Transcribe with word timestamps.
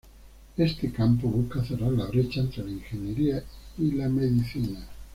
Este 0.57 0.91
campo 0.91 1.27
busca 1.27 1.63
cerrar 1.63 1.91
la 1.91 2.07
brecha 2.07 2.39
entre 2.39 2.63
la 2.63 2.71
ingeniería 2.71 3.43
y 3.77 3.91
la 3.91 4.09
medicina. 4.09 4.79